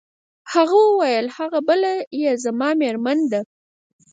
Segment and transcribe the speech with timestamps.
[0.53, 3.41] هغه وویل: هغه بله يې بیا زما مېرمن ده.